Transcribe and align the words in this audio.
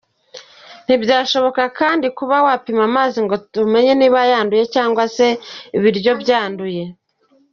Ntibyashobokaga 0.85 1.71
kandi 1.79 2.05
kuba 2.17 2.35
twapima 2.43 2.81
amazi 2.89 3.17
ngo 3.25 3.35
tumenye 3.53 3.93
niba 3.99 4.19
yanduye 4.31 4.63
cyangwa 4.75 5.03
se 5.15 5.27
ibiryo 5.77 6.11
byanduye. 6.21 6.83